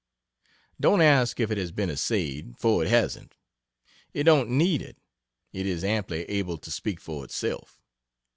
Don't 0.79 0.99
ask 1.01 1.39
if 1.39 1.51
it 1.51 1.59
has 1.59 1.71
been 1.71 1.91
assayed, 1.91 2.57
for 2.57 2.83
it 2.83 2.89
hasn't. 2.89 3.37
It 4.15 4.23
don't 4.23 4.49
need 4.49 4.81
it. 4.81 4.97
It 5.53 5.67
is 5.67 5.83
amply 5.83 6.23
able 6.23 6.57
to 6.57 6.71
speak 6.71 6.99
for 6.99 7.23
itself. 7.23 7.79